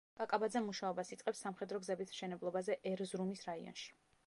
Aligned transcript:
კაკაბაძე 0.19 0.61
მუშაობას 0.67 1.11
იწყებს 1.15 1.41
სამხედრო 1.45 1.83
გზების 1.85 2.15
მშენებლობაზე 2.15 2.81
ერზრუმის 2.95 3.47
რაიონში. 3.53 3.89